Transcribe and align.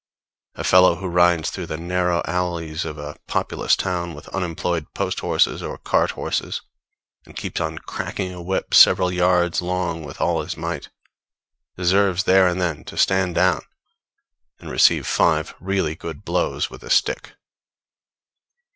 A 0.55 0.63
fellow 0.63 0.95
who 0.95 1.05
rides 1.07 1.51
through 1.51 1.67
the 1.67 1.77
narrow 1.77 2.23
alleys 2.25 2.85
of 2.85 2.97
a 2.97 3.17
populous 3.27 3.75
town 3.75 4.15
with 4.15 4.27
unemployed 4.29 4.87
post 4.95 5.19
horses 5.19 5.61
or 5.61 5.77
cart 5.77 6.09
horses, 6.17 6.61
and 7.23 7.35
keeps 7.35 7.61
on 7.61 7.77
cracking 7.77 8.33
a 8.33 8.41
whip 8.41 8.73
several 8.73 9.11
yards 9.11 9.61
long 9.61 10.03
with 10.03 10.19
all 10.19 10.41
his 10.41 10.57
might, 10.57 10.89
deserves 11.77 12.23
there 12.23 12.47
and 12.47 12.59
then 12.59 12.83
to 12.85 12.97
stand 12.97 13.35
down 13.35 13.61
and 14.59 14.71
receive 14.71 15.05
five 15.05 15.53
really 15.59 15.93
good 15.93 16.25
blows 16.25 16.67
with 16.67 16.81
a 16.81 16.89
stick. 16.89 17.33